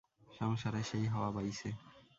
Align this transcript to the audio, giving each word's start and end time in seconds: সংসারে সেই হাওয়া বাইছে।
সংসারে 0.31 0.81
সেই 0.83 1.05
হাওয়া 1.07 1.29
বাইছে। 1.31 1.69